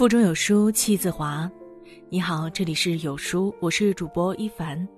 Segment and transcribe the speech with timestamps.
[0.00, 1.46] 腹中有书气自华。
[2.08, 4.88] 你好，这里是有书，我是主播一凡。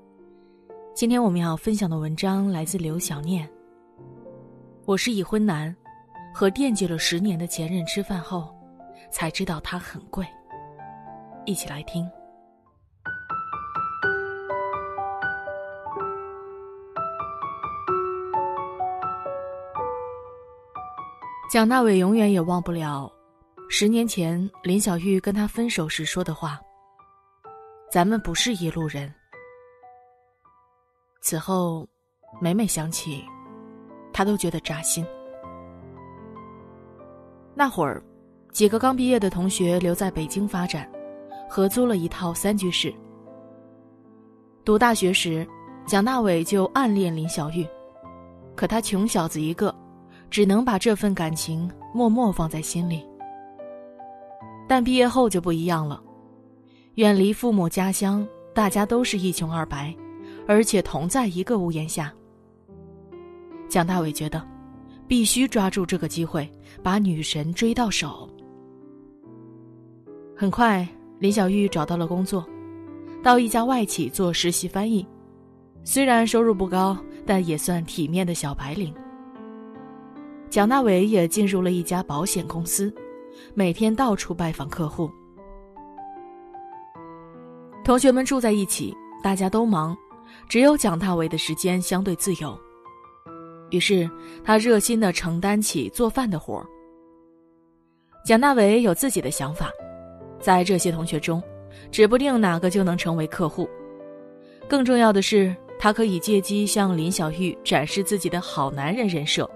[0.95, 3.51] 今天我们要分享的文章来自刘小念。
[4.84, 5.75] 我是已婚男，
[6.33, 8.55] 和惦记了十年的前任吃饭后，
[9.11, 10.25] 才知道他很贵。
[11.46, 12.09] 一起来听。
[21.50, 23.12] 蒋大伟永远也忘不了。
[23.75, 26.61] 十年前，林小玉跟他分手时说的话
[27.91, 29.11] ：“咱们不是一路人。”
[31.23, 31.89] 此后，
[32.39, 33.25] 每每想起，
[34.12, 35.03] 他都觉得扎心。
[37.55, 38.05] 那会儿，
[38.51, 40.87] 几个刚毕业的同学留在北京发展，
[41.48, 42.93] 合租了一套三居室。
[44.67, 45.48] 读大学时，
[45.87, 47.67] 蒋大伟就暗恋林小玉，
[48.55, 49.75] 可他穷小子一个，
[50.29, 53.11] 只能把这份感情默默放在心里。
[54.73, 56.03] 但毕业后就不一样了，
[56.95, 59.95] 远离父母家乡，大家都是一穷二白，
[60.48, 62.11] 而且同在一个屋檐下。
[63.69, 64.42] 蒋大伟觉得，
[65.06, 66.51] 必须抓住这个机会，
[66.83, 68.27] 把女神追到手。
[70.34, 72.42] 很快，林小玉找到了工作，
[73.23, 75.07] 到一家外企做实习翻译，
[75.84, 78.91] 虽然收入不高，但也算体面的小白领。
[80.48, 82.91] 蒋大伟也进入了一家保险公司。
[83.55, 85.11] 每天到处拜访客户，
[87.84, 89.97] 同学们住在一起，大家都忙，
[90.48, 92.58] 只有蒋大为的时间相对自由。
[93.70, 94.08] 于是
[94.44, 96.66] 他热心的承担起做饭的活儿。
[98.24, 99.70] 蒋大为有自己的想法，
[100.39, 101.42] 在这些同学中，
[101.91, 103.69] 指不定哪个就能成为客户。
[104.69, 109.48] 更重要的是，他可以借机向林小玉展示自己的好男人人设。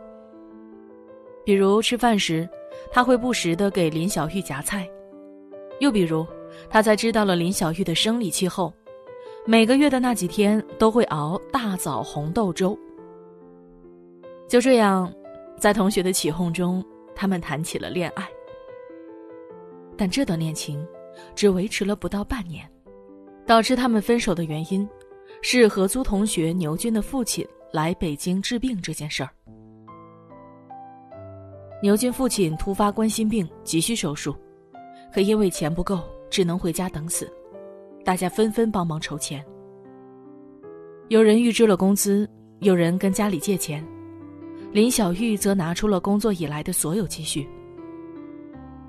[1.45, 2.49] 比如吃饭时。
[2.97, 4.89] 他会不时的给林小玉夹菜，
[5.81, 6.27] 又比如，
[6.71, 8.73] 他在知道了林小玉的生理期后，
[9.45, 12.75] 每个月的那几天都会熬大枣红豆粥。
[14.49, 15.13] 就这样，
[15.59, 16.83] 在同学的起哄中，
[17.15, 18.27] 他们谈起了恋爱。
[19.95, 20.83] 但这段恋情
[21.35, 22.67] 只维持了不到半年，
[23.45, 24.89] 导致他们分手的原因
[25.43, 29.29] 是合租同学牛军的父亲来北京治病这件事儿。
[31.83, 34.35] 牛军父亲突发冠心病，急需手术，
[35.13, 36.01] 可因为钱不够，
[36.31, 37.31] 只能回家等死。
[38.03, 39.45] 大家纷纷帮忙筹钱，
[41.09, 42.29] 有人预支了工资，
[42.61, 43.85] 有人跟家里借钱，
[44.73, 47.47] 林小玉则拿出了工作以来的所有积蓄。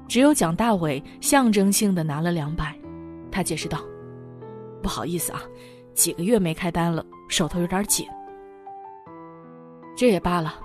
[0.07, 2.73] 只有蒋大伟象征性的拿了两百，
[3.29, 3.79] 他解释道
[4.81, 5.41] ：“不好意思啊，
[5.93, 8.07] 几个月没开单了，手头有点紧。”
[9.97, 10.61] 这也罢了。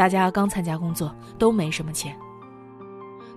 [0.00, 2.16] 大家刚参加工作，都没什么钱。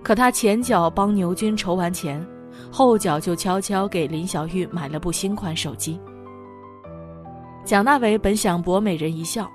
[0.02, 2.26] 可他前脚帮牛军筹完钱，
[2.72, 6.00] 后脚就悄悄给林小玉买了部新款手机。
[7.66, 9.46] 蒋大伟本想博美人一笑，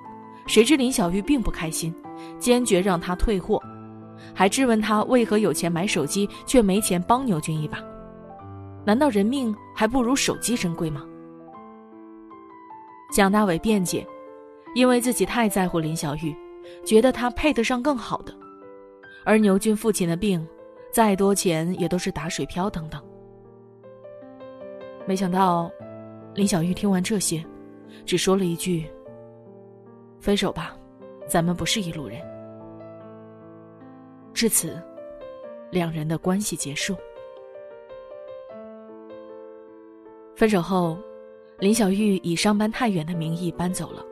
[0.45, 1.91] 谁知林小玉并不开心，
[2.37, 3.59] 坚决让他退货，
[4.31, 7.79] 还质问他为何有钱买手机却没钱帮牛军一把？
[8.85, 11.03] 难道人命还不如手机珍贵吗？
[13.11, 14.05] 蒋大伟辩解，
[14.75, 16.35] 因为自己太在乎林小玉。
[16.85, 18.33] 觉得他配得上更好的，
[19.25, 20.45] 而牛军父亲的病，
[20.91, 23.03] 再多钱也都是打水漂等等。
[25.05, 25.71] 没想到，
[26.35, 27.43] 林小玉听完这些，
[28.05, 28.87] 只说了一句
[30.21, 30.77] ：“分手吧，
[31.27, 32.21] 咱们不是一路人。”
[34.33, 34.81] 至此，
[35.71, 36.95] 两人的关系结束。
[40.35, 40.97] 分手后，
[41.57, 44.05] 林小玉以上班太远的名义搬走了。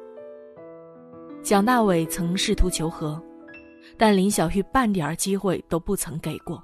[1.48, 3.18] 蒋大伟曾试图求和，
[3.98, 6.62] 但林小玉半点机会都不曾给过。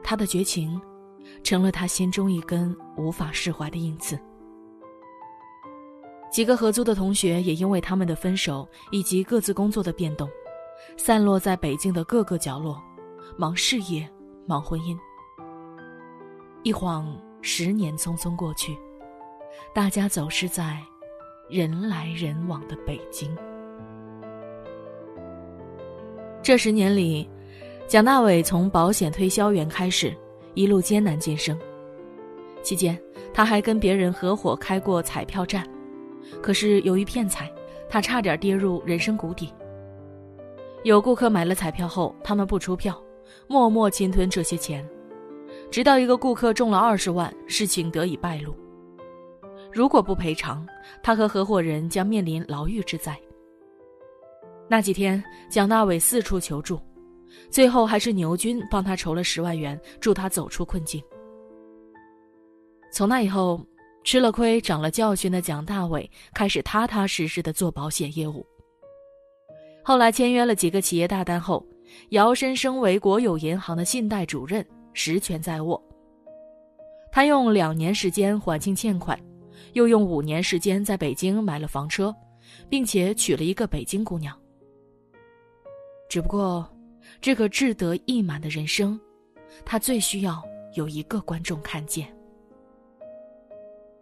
[0.00, 0.80] 他的绝情，
[1.42, 4.16] 成了他心中一根无法释怀的硬刺。
[6.30, 10.30] 几个合租的同学也因为他们的分手以及各自工作的变动，
[10.96, 12.80] 散落在北京的各个角落，
[13.36, 14.08] 忙事业，
[14.46, 14.96] 忙婚姻。
[16.62, 17.12] 一晃
[17.42, 18.78] 十年匆匆过去，
[19.74, 20.80] 大家走失在。
[21.48, 23.30] 人来人往的北京，
[26.42, 27.30] 这十年里，
[27.86, 30.12] 蒋大伟从保险推销员开始，
[30.54, 31.56] 一路艰难晋升。
[32.64, 33.00] 期间，
[33.32, 35.64] 他还跟别人合伙开过彩票站，
[36.42, 37.48] 可是由于骗财，
[37.88, 39.54] 他差点跌入人生谷底。
[40.82, 43.00] 有顾客买了彩票后，他们不出票，
[43.46, 44.84] 默默侵吞这些钱，
[45.70, 48.52] 直到一个顾客中了二十万，事情得以败露。
[49.76, 50.66] 如果不赔偿，
[51.02, 53.14] 他和合伙人将面临牢狱之灾。
[54.70, 56.80] 那几天，蒋大伟四处求助，
[57.50, 61.04] 最后还是牛军帮他筹了十万元，助他走出困境。
[62.90, 63.60] 从那以后，
[64.02, 68.46] 吃了亏、长了教训的蒋大伟开始踏踏实实的做保险业务。
[69.84, 71.62] 后来签约了几个企业大单后，
[72.08, 75.78] 摇身升为国有银行的信贷主任，实权在握。
[77.12, 79.18] 他用两年时间还清欠款，
[79.72, 82.14] 又用五年时间在北京买了房车，
[82.68, 84.36] 并且娶了一个北京姑娘。
[86.08, 86.68] 只不过，
[87.20, 88.98] 这个志得意满的人生，
[89.64, 90.42] 他最需要
[90.74, 92.06] 有一个观众看见。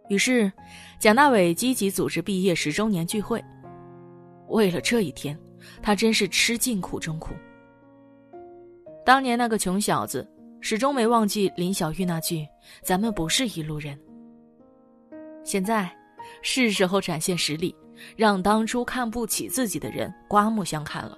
[0.09, 0.51] 于是，
[0.99, 3.43] 蒋大伟积极组织毕业十周年聚会。
[4.49, 5.37] 为了这一天，
[5.81, 7.33] 他真是吃尽苦中苦。
[9.03, 10.27] 当年那个穷小子，
[10.61, 12.47] 始终没忘记林小玉那句
[12.85, 13.99] ：“咱们不是一路人。”
[15.45, 15.89] 现在，
[16.41, 17.73] 是时候展现实力，
[18.17, 21.17] 让当初看不起自己的人刮目相看了。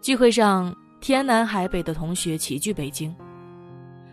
[0.00, 3.14] 聚会上，天南海北的同学齐聚北京，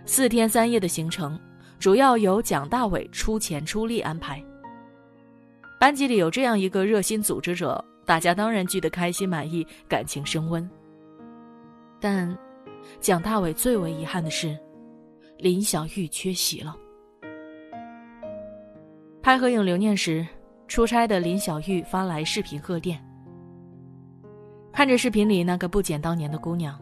[0.05, 1.39] 四天三夜的行程。
[1.77, 4.43] 主要由蒋大伟出钱出力安排。
[5.79, 10.69] 班级里有这样一个热心组织者，大家当然聚得开心满意，感情升温。
[12.01, 12.37] 但
[12.99, 14.57] 蒋大伟最为遗憾的是，
[15.37, 16.75] 林小玉缺席了。
[19.21, 20.25] 拍合影留念时，
[20.67, 23.03] 出差的林小玉发来视频贺电。
[24.71, 26.79] 看着视频里那个不减当年的姑娘，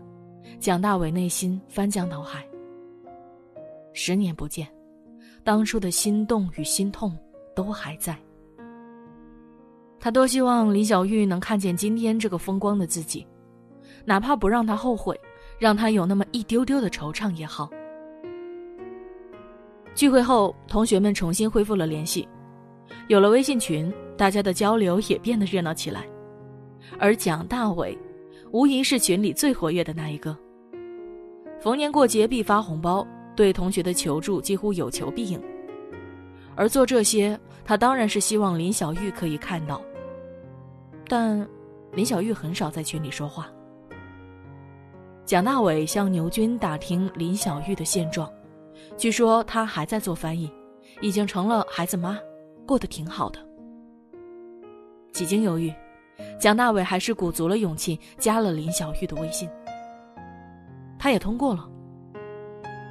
[0.59, 2.45] 蒋大伟内心翻江倒海。
[3.93, 4.67] 十年不见。
[5.43, 7.17] 当初的心动与心痛
[7.55, 8.17] 都还在。
[9.97, 13.25] 他多希望林小玉能看见今天这个风光的自己，
[14.03, 15.19] 哪怕不让他后悔，
[15.57, 17.69] 让他有那么一丢丢的惆怅也好。
[19.97, 22.29] 聚会后，同学们重新恢复了联系，
[23.07, 26.05] 有了微信群，大家的交流也变得热闹起来。
[26.99, 27.97] 而蒋大伟，
[28.51, 30.37] 无疑是群里最活跃的那一个。
[31.59, 33.05] 逢年过节必发红包。
[33.35, 35.39] 对同学的求助几乎有求必应，
[36.55, 39.79] 而做这些，他当然是希望林小玉可以看到。
[41.07, 41.47] 但
[41.91, 43.47] 林小玉很少在群里说话。
[45.23, 48.27] 蒋大伟向牛军打听林小玉的现状，
[48.97, 50.51] 据说她还在做翻译，
[51.01, 52.17] 已经成了孩子妈，
[52.65, 53.39] 过得挺好的。
[55.11, 55.73] 几经犹豫，
[56.39, 59.49] 蒋大伟还是鼓足了勇气加了林小玉的微信，
[60.97, 61.69] 他也通过了。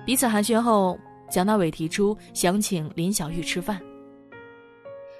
[0.05, 0.97] 彼此寒暄后，
[1.29, 3.81] 蒋大伟提出想请林小玉吃饭，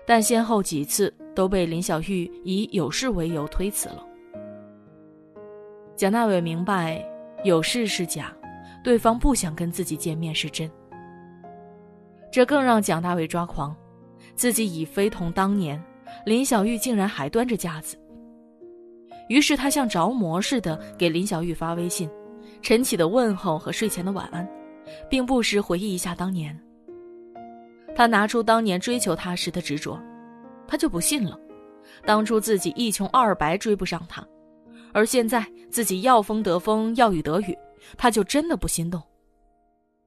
[0.07, 4.07] 但先后几次都被林小玉以有事为由推辞了。
[5.97, 7.05] 蒋大伟明白，
[7.43, 8.33] 有事是假，
[8.87, 10.71] 对方不想跟自己见面是真。
[12.31, 13.75] 这更让蒋大为抓狂，
[14.37, 15.83] 自己已非同当年，
[16.25, 17.99] 林小玉竟然还端着架子。
[19.29, 22.09] 于是他像着魔似的给林小玉发微信，
[22.63, 24.49] 晨起的问候和睡前的晚安。
[25.11, 26.57] 并不时回忆一下当年。
[27.97, 30.01] 他拿出当年追求她时的执着，
[30.69, 31.37] 他就不信了。
[32.05, 34.25] 当初自己一穷二白追不上他，
[34.93, 37.59] 而现在自己要风得风，要雨得雨，
[37.97, 39.03] 他就真的不心动。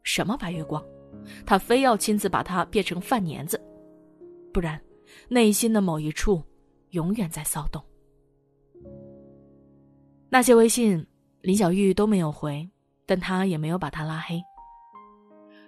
[0.03, 0.83] 什么白月光，
[1.45, 3.61] 他非要亲自把他变成饭粘子，
[4.53, 4.79] 不然
[5.27, 6.43] 内心的某一处
[6.91, 7.83] 永远在骚动。
[10.30, 11.06] 那些微信，
[11.42, 12.68] 林小玉都没有回，
[13.06, 14.42] 但他也没有把他拉黑。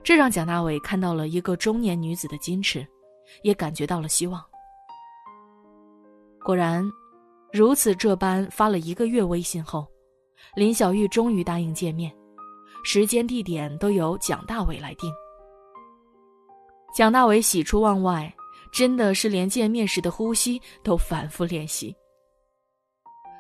[0.04, 2.86] 这让蒋大伟看到了一个中年女子的矜持，
[3.44, 4.44] 也感觉到了希望。
[6.44, 6.84] 果然，
[7.54, 9.88] 如此这般发了一个月微信后，
[10.56, 12.12] 林小玉终于答应见面，
[12.84, 15.12] 时间地点都由蒋大伟来定。
[16.94, 18.34] 蒋大伟喜出望外，
[18.72, 21.96] 真的是连见面时的呼吸都反复练习。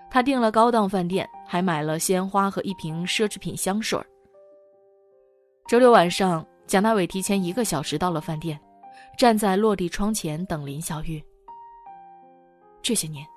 [0.10, 4.00] 他订了高档饭店，还买了鲜花和一瓶奢侈品香水。
[5.68, 6.46] 周六晚上。
[6.68, 8.58] 蒋大伟提前一个小时到了饭店，
[9.18, 11.22] 站在落地窗前等林小玉。
[12.82, 13.28] 这些年，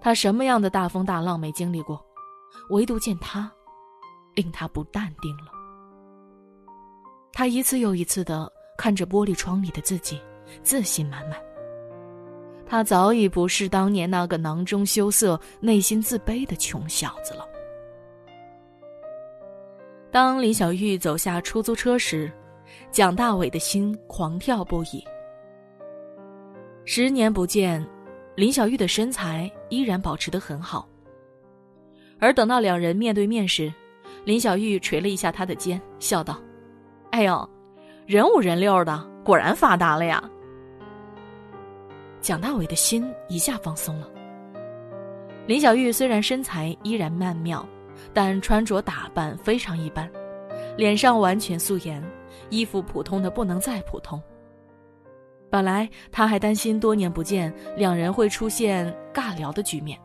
[0.00, 2.04] 他什么样的大风大浪没经历过，
[2.70, 3.50] 唯独见他，
[4.34, 5.52] 令他不淡定了。
[7.32, 10.20] 他一次又一次的看着玻璃窗里的自己，
[10.62, 11.38] 自信满满。
[12.66, 17.44] 他早已不是当年那个囊中羞涩、内心自卑的穷小子了。
[20.12, 22.30] 当林小玉走下出租车时，
[22.90, 25.04] 蒋大伟的心狂跳不已。
[26.84, 27.84] 十年不见，
[28.34, 30.89] 林小玉的身材依然保持得很好。
[32.20, 33.72] 而等到两人面对面时，
[34.24, 36.38] 林小玉捶了一下他的肩，笑道
[37.10, 37.48] ：“哎呦，
[38.06, 40.22] 人五人六的，果然发达了呀。”
[42.20, 44.06] 蒋大伟的心一下放松了。
[45.46, 47.66] 林小玉虽然身材依然曼妙，
[48.12, 50.08] 但穿着打扮非常一般，
[50.76, 52.04] 脸上完全素颜，
[52.50, 54.22] 衣服普通的不能再普通。
[55.48, 59.98] 本来他还担心多年不见，两人会出现尬聊的局面。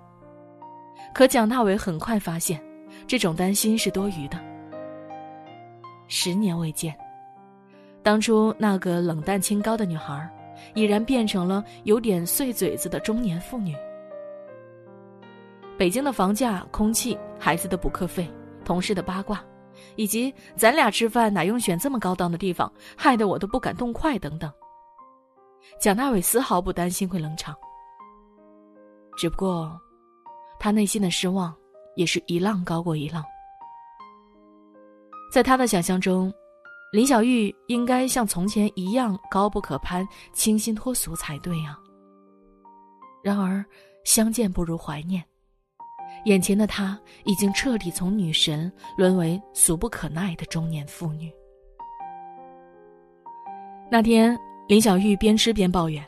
[1.16, 2.62] 可蒋大伟很快发现，
[3.08, 4.38] 这种担心是多余的。
[6.10, 6.94] 十年未见，
[8.04, 10.30] 当初那个冷淡清高的女孩，
[10.74, 13.74] 已然变成了有点碎嘴子的中年妇女。
[15.78, 18.30] 北京的房价、空气、孩子的补课费、
[18.66, 19.42] 同事的八卦，
[19.96, 24.52] 以及咱俩吃饭哪用选这么高档的地方，害得我都不敢动筷等等。
[25.80, 27.56] 蒋大伟丝毫不担心会冷场，
[29.18, 29.80] 只不过，
[30.60, 31.56] 他内心的失望
[31.96, 33.24] 也是一浪高过一浪。
[35.32, 36.34] 在他的想象中，
[36.92, 41.78] 林小玉应该像从前一样高不可攀、清新脱俗才对啊。
[43.24, 43.66] 然而，
[44.04, 45.24] 相见不如怀念。
[46.26, 51.32] 眼前的她已经彻底从女神沦为俗不可耐的中年妇女。
[53.92, 56.04] 那天，林小玉边吃边抱怨。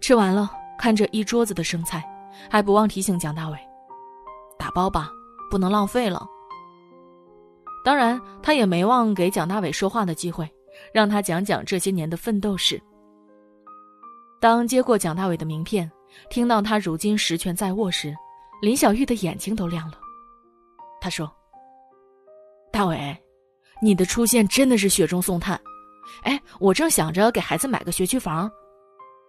[0.00, 2.04] 吃完了，看着一桌子的生菜，
[2.50, 3.58] 还不忘提醒蒋大伟
[4.58, 5.10] ：“打包吧，
[5.50, 6.26] 不能浪费了。”
[7.84, 10.48] 当然，他也没忘给蒋大伟说话的机会，
[10.92, 12.80] 让他讲讲这些年的奋斗史。
[14.40, 15.90] 当接过蒋大伟的名片，
[16.28, 18.14] 听到他如今实权在握时，
[18.60, 19.98] 林小玉的眼睛都亮了，
[21.00, 21.30] 他说
[22.70, 23.16] ：“大伟，
[23.80, 25.58] 你的出现真的是雪中送炭。
[26.24, 28.50] 哎，我正想着给孩子买个学区房，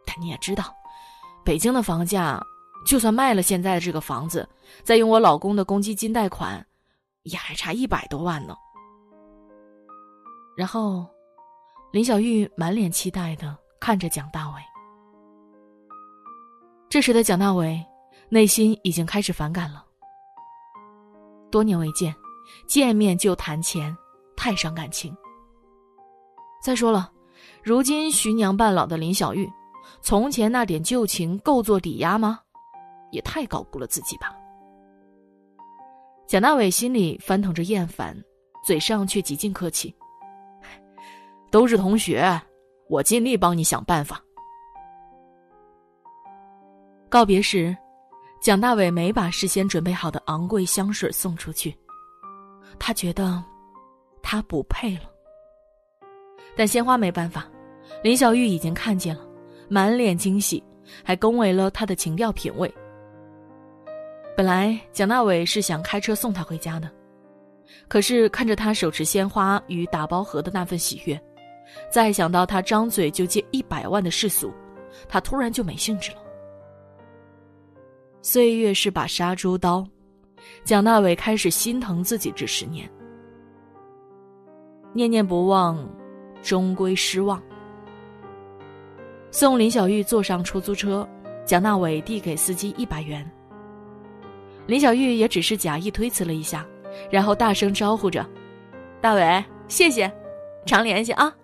[0.06, 0.66] 但你也知道，
[1.46, 2.42] 北京的房价，
[2.89, 4.50] 就算卖了现在的这个房子，
[4.84, 6.65] 再用我老公的公积金贷款，
[7.22, 8.55] 也还差一百多万呢。”
[10.58, 11.05] 然后，
[11.93, 14.55] 林小玉满脸期待的看着蒋大伟。
[16.89, 17.79] 这时的蒋大伟。
[18.31, 19.84] 内心已经开始反感了。
[21.50, 22.15] 多年未见，
[22.67, 23.96] 见面就谈钱，
[24.36, 25.15] 太伤感情。
[26.62, 27.12] 再说了，
[27.63, 29.50] 如今徐娘半老的林小玉，
[30.03, 32.39] 从前那点旧情够做抵押吗？
[33.12, 34.36] 也太高估了自己吧。
[36.28, 38.16] 蒋大伟心里翻腾着厌烦，
[38.66, 39.96] 嘴上却极尽客气
[41.51, 42.42] ：“都是同学，
[42.88, 44.22] 我尽力帮你想办法。”
[47.10, 47.75] 告别时。
[48.42, 51.78] 蒋大伟没把事先准备好的昂贵香水送出去，
[52.80, 53.44] 他觉得
[54.24, 55.12] 他不配了。
[56.56, 57.46] 但鲜花没办法，
[58.01, 59.28] 林小玉已经看见了，
[59.68, 60.63] 满脸惊喜，
[61.04, 62.74] 还恭维了他的情调品味。
[64.39, 66.89] 本来蒋大伟是想开车送她回家的，
[67.89, 71.22] 可是看着她手持鲜花与打包盒的那份喜悦，
[71.91, 74.50] 再想到他张嘴就借一百万的世俗，
[75.10, 76.19] 他突然就没兴致了。
[78.22, 79.86] 岁月是把杀猪刀，
[80.63, 82.89] 蒋大伟开始心疼自己这十年。
[84.93, 85.86] 念念不忘，
[86.41, 87.43] 终归失望。
[89.31, 91.05] 送林小玉坐上出租车，
[91.43, 93.29] 蒋大伟递给司机一百元。
[94.69, 96.63] 林小玉也只是假意推辞了一下，
[97.09, 98.23] 然后大声招呼着
[99.01, 100.11] ：“大伟，谢谢，
[100.63, 101.35] 常联系啊。”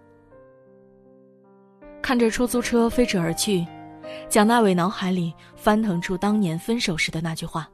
[2.03, 3.65] 看着出租车飞驰而去。
[4.29, 7.67] 蒋大伟脑海里翻腾出当年分手时的那句话：“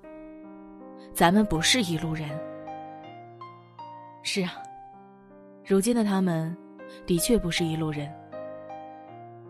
[1.13, 2.29] 咱们不是一路人。”
[4.23, 4.53] 是啊，
[5.65, 6.55] 如今的他们，
[7.05, 8.09] 的确不是一路人。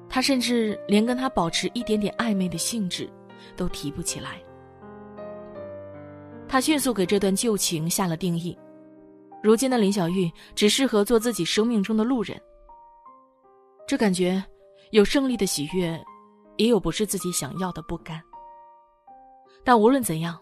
[0.10, 3.08] 他甚至连跟他保持一点点暧昧的兴致，
[3.56, 4.42] 都提不起来。
[6.52, 8.58] 他迅速给这段旧情下了定义：
[9.42, 12.38] 如今的林小玉只适合做自己生命中的路人。
[13.88, 14.44] 这感觉，
[14.90, 15.98] 有胜利的喜悦。
[16.58, 18.22] 也有不是自己想要的不甘，
[19.64, 20.38] 但无论怎样，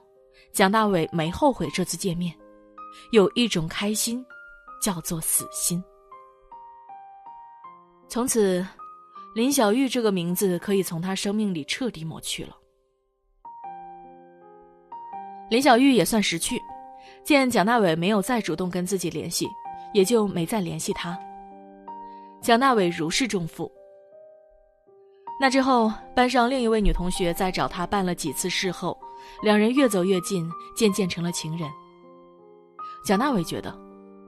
[0.51, 2.35] 蒋大伟没后悔这次见面，
[3.11, 4.25] 有一种开心，
[4.81, 5.81] 叫做死心。
[8.09, 8.65] 从此，
[9.35, 12.57] 林小玉这个名字可以从他生命里彻底抹去了。
[15.49, 16.61] 林小玉也算识趣，
[17.23, 19.47] 见蒋大伟没有再主动跟自己联系，
[19.93, 21.17] 也就没再联系他。
[22.41, 23.71] 蒋大伟如释重负。
[25.41, 28.97] 那之后，班上另一位女同学在找他办了几次事后，
[29.41, 31.69] 两人越走越近，渐渐成了情人。
[33.03, 33.73] 蒋大伟觉得，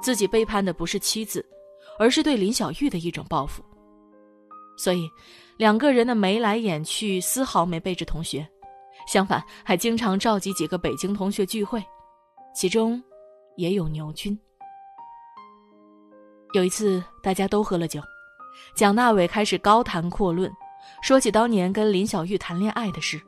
[0.01, 1.45] 自己背叛的不是妻子，
[1.99, 3.61] 而是对林小玉的一种报复。
[4.77, 5.07] 所以，
[5.57, 8.47] 两个人的眉来眼去，丝毫没背着同学，
[9.07, 11.83] 相反，还经常召集几个北京同学聚会，
[12.55, 13.01] 其中
[13.57, 14.37] 也有牛军。
[16.53, 18.01] 有一次，大家都喝了酒，
[18.75, 20.51] 蒋大伟开始高谈阔论。
[21.01, 23.21] 说起当年跟林小玉谈恋爱的事，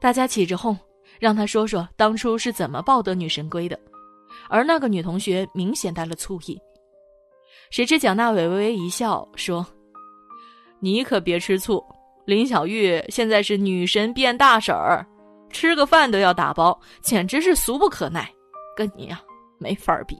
[0.00, 0.76] 大家起着哄，
[1.18, 3.78] 让他说说当初是怎么抱得女神归的。
[4.50, 6.60] 而那个女同学明显带了醋意。
[7.70, 9.66] 谁知蒋大伟微微一笑说
[10.80, 11.82] ：“你可别吃醋，
[12.28, 15.06] 林小玉现在是女神变大婶儿，
[15.48, 18.30] 吃个饭都要打包，简直是俗不可耐，
[18.76, 19.18] 跟你呀
[19.56, 20.14] 没法比。”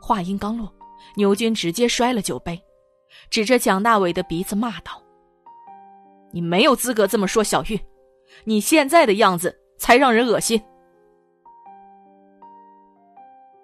[0.00, 0.72] 话音刚落，
[1.16, 2.58] 牛军直接摔了酒杯，
[3.28, 5.02] 指着蒋大伟的鼻子骂道
[6.32, 7.78] ：“你没有资格这么说小玉，
[8.44, 10.58] 你现在的样子才让人恶心。”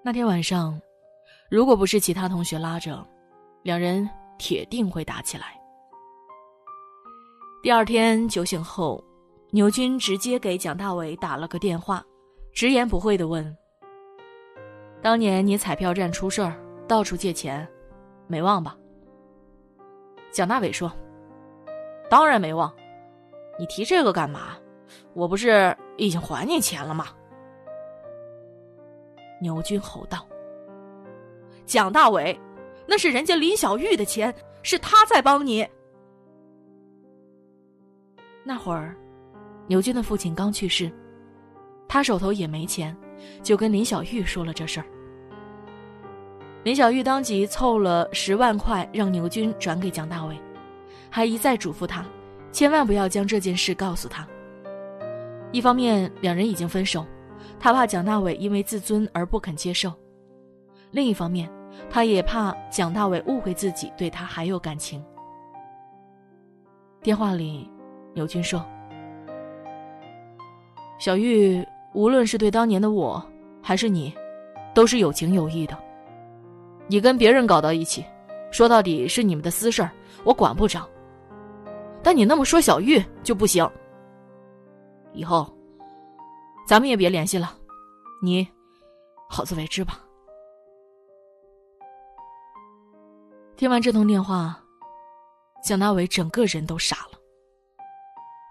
[0.04, 0.78] 那天晚上，
[1.48, 3.02] 如果不是其他同学拉着，
[3.62, 4.06] 两人
[4.36, 5.58] 铁定会打起来。
[7.64, 9.02] 第二天酒醒后，
[9.50, 12.04] 牛军直接给蒋大伟打了个电话，
[12.52, 13.56] 直言不讳的问
[15.00, 16.54] ：“当年你彩票站出事儿，
[16.86, 17.66] 到处借钱，
[18.26, 18.76] 没忘吧？”
[20.30, 20.92] 蒋大伟说
[22.10, 22.70] ：“当然没忘，
[23.58, 24.58] 你提这个干嘛？
[25.14, 27.06] 我不是已经还你钱了吗？”
[29.40, 30.26] 牛军吼道
[31.64, 32.38] ：“蒋大伟，
[32.86, 35.66] 那是人家林小玉的钱，是他在帮你。”
[38.44, 38.94] 那会儿，
[39.66, 40.92] 牛军的父亲刚去世，
[41.88, 42.94] 他手头也没钱，
[43.42, 44.86] 就跟林小玉说了这事儿。
[46.62, 50.38] 林小玉当即凑了十万块，让牛军转给蒋大伟，
[51.10, 52.04] 还一再嘱咐他，
[52.52, 54.26] 千万不要将这件事告诉他。
[55.50, 57.06] 一方面，两人已经分手。
[57.60, 59.92] 他怕蒋大伟因为自尊而不肯接受，
[60.90, 61.50] 另一方面，
[61.88, 65.02] 他也怕蒋大伟误会自己对他还有感情。
[67.02, 67.70] 电话里，
[68.14, 68.64] 牛军说
[70.98, 73.22] ：“小玉，无论是对当年的我，
[73.60, 74.14] 还是你，
[74.72, 75.76] 都是有情有义的。
[76.86, 78.04] 你跟别人搞到一起，
[78.50, 79.90] 说到底是你们的私事儿，
[80.24, 80.88] 我管不着。
[82.02, 83.68] 但你那么说小玉就不行。
[85.12, 85.46] 以后。”
[86.66, 87.54] 咱们也别联系了，
[88.22, 88.48] 你
[89.28, 90.00] 好自为之吧。
[93.54, 94.58] 听完这通电话，
[95.62, 97.13] 蒋大伟整个人都傻了。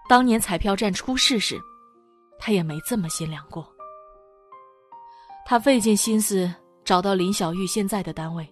[0.08, 1.60] 当年彩票站出事时，
[2.38, 3.66] 他也没这么心凉过。
[5.46, 6.52] 他费尽心思
[6.84, 8.48] 找到林小玉现在的单位，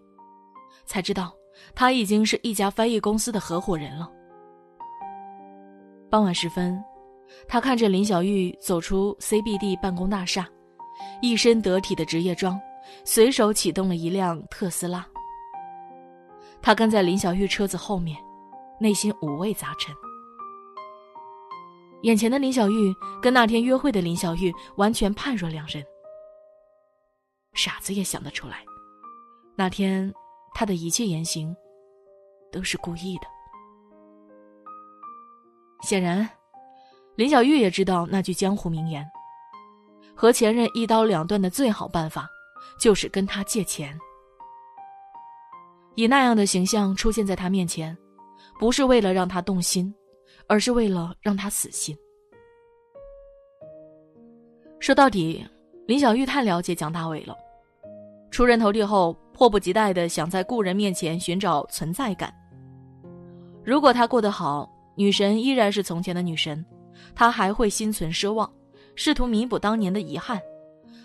[0.85, 1.33] 才知道
[1.75, 4.11] 他已经是一家翻译公司的合伙人了。
[6.11, 6.83] 傍晚时分。
[7.49, 10.47] 他看着林小玉走出 CBD 办公大厦，
[11.23, 12.61] 一身得体的职业装，
[13.07, 15.07] 随手启动了一辆特斯拉。
[16.61, 18.19] 他跟在林小玉车子后面，
[18.79, 19.95] 内心五味杂陈。
[22.03, 25.85] 眼前的林小玉跟那天约会的林小玉完全判若两人。
[27.55, 28.65] 傻子也想得出来，
[29.57, 30.12] 那天
[30.55, 31.55] 他的一切言行
[32.51, 33.27] 都是故意的。
[35.83, 36.29] 显然。
[37.15, 39.07] 林小玉也知道那句江湖名言
[40.17, 42.27] ：“和前任一刀两断的最好办法，
[42.81, 43.95] 就是跟他借钱。”
[45.95, 47.95] 以那样的形象出现在他面前，
[48.59, 49.95] 不是为了让他动心，
[50.46, 51.96] 而是为了让他死心。
[54.78, 55.44] 说到底，
[55.87, 57.37] 林小玉太了解蒋大伟了，
[58.31, 62.35] 出人头地后，迫不及待的想在故人面前寻找存在感。
[63.64, 66.64] 如果他过得好，女神依然是从前的女神。
[67.14, 68.50] 他还会心存奢望，
[68.94, 70.40] 试图弥补当年的遗憾。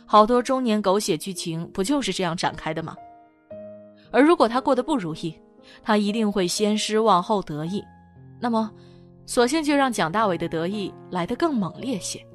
[0.06, 2.96] 好多中年狗血剧情不就是这样展开的吗？
[4.12, 5.38] 而如果他过得不如意，
[5.82, 7.84] 他一定会先失望后得意。
[8.40, 8.72] 那么，
[9.28, 12.26] 索性就让蒋大伟的得意来得更猛烈些。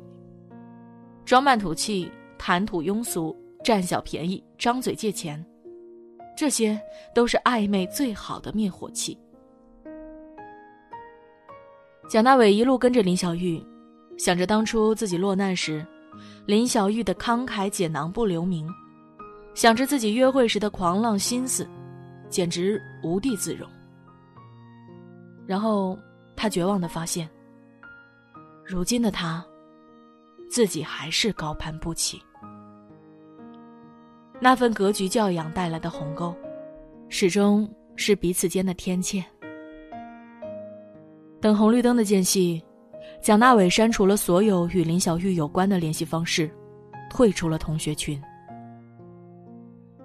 [1.24, 5.42] 装扮土气、谈吐庸俗、占小便宜、张嘴借钱，
[6.36, 6.78] 这些
[7.14, 9.18] 都是暧昧最好的灭火器。
[12.08, 13.64] 蒋大伟一路跟着林小玉，
[14.18, 15.86] 想着当初自己落难时，
[16.44, 18.68] 林小玉的慷慨解囊不留名，
[19.54, 21.66] 想着自己约会时的狂浪心思，
[22.28, 23.66] 简直无地自容。
[25.46, 25.98] 然后
[26.34, 27.28] 他绝望的发现，
[28.64, 29.44] 如今的他，
[30.50, 32.20] 自己还是高攀不起。
[34.40, 36.34] 那份格局教养带来的鸿沟，
[37.08, 39.22] 始终是彼此间的天堑。
[41.40, 42.62] 等红绿灯的间隙，
[43.20, 46.50] 蒋大伟删除了所有与林小玉有关的联系方式，
[47.08, 48.20] 退出了同学群。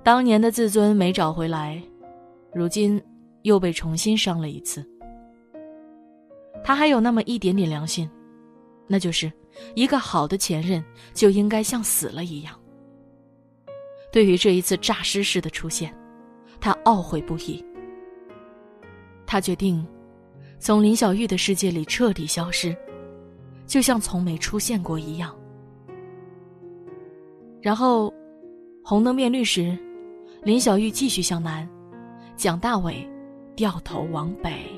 [0.04, 1.82] 当年的自尊没找回来，
[2.54, 3.02] 如今
[3.42, 4.88] 又被重新伤了一次。
[6.68, 8.10] 他还有那么一点点良心，
[8.88, 9.32] 那就是
[9.74, 12.54] 一个好的前任就应该像死了一样。
[14.12, 15.98] 对于这一次诈尸式的出现，
[16.60, 17.64] 他懊悔不已。
[19.26, 19.88] 他决定。
[20.60, 22.76] 从林小玉的世界里彻底消失，
[23.66, 25.34] 就像从没出现过一样。
[27.62, 28.14] 然后，
[28.84, 29.78] 红灯变绿时，
[30.44, 31.66] 林小玉继续向南，
[32.36, 33.10] 蒋大伟
[33.56, 34.77] 掉头往北。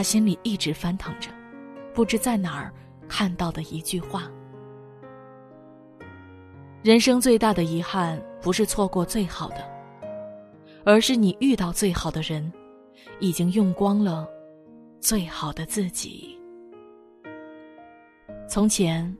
[0.00, 1.28] 他心里一直翻腾着，
[1.92, 2.72] 不知在哪儿
[3.06, 4.30] 看到的一句话：
[6.82, 9.56] 人生最大的遗憾，不是错过最好的，
[10.86, 12.50] 而是你遇到最好的人，
[13.18, 14.26] 已经用光了
[15.00, 16.34] 最好的自己。
[18.48, 19.14] 从前，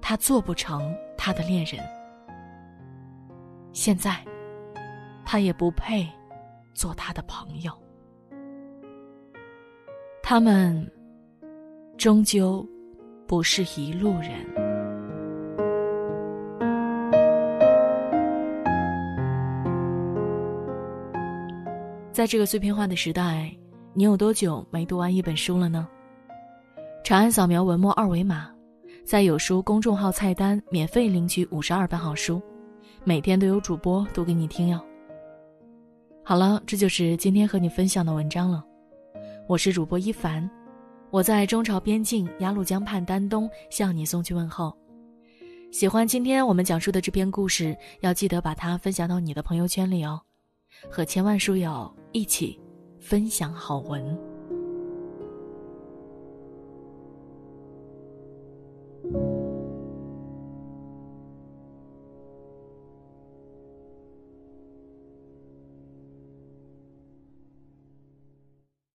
[0.00, 1.80] 他做不成他的恋人；
[3.72, 4.16] 现在，
[5.24, 6.10] 他也不配
[6.74, 7.72] 做他的朋友。
[10.34, 10.90] 他们
[11.98, 12.66] 终究
[13.26, 14.30] 不是一路人。
[22.10, 23.54] 在这个碎片化的时代，
[23.92, 25.86] 你有多久没读完一本书了呢？
[27.04, 28.50] 长按扫描文末二维码，
[29.04, 32.40] 在有书公众号菜单免费领取五十二本好书，
[33.04, 34.80] 每天都有主播读给你听哟。
[36.24, 38.64] 好了，这就是今天和你分享的文章了。
[39.48, 40.48] 我是主播一凡，
[41.10, 44.72] 我在中朝边境鸭绿江畔丹东向你送去问候。
[45.72, 50.20] 喜欢今天我们讲述的这篇故事，要记得把它分享到你的朋友圈里哦，
[50.88, 52.58] 和千万书友一起
[53.00, 54.31] 分享好文。